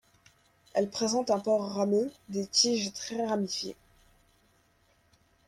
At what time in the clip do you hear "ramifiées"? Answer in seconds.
3.23-3.75